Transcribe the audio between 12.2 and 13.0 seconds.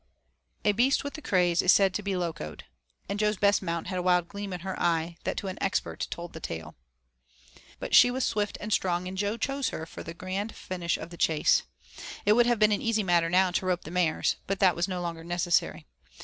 It would have been an